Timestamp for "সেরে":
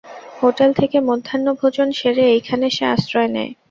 1.99-2.23